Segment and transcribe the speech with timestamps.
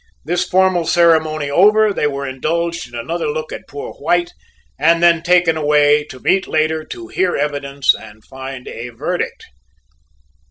[0.25, 4.31] This formal ceremony over, they were indulged in another look at poor White
[4.79, 9.45] and then taken away to meet later to "hear evidence and find a verdict."